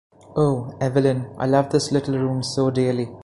[0.35, 3.11] Oh, Evelyn, I love this little room so dearly.